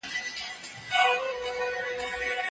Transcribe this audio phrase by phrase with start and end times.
[0.91, 2.35] نازنینه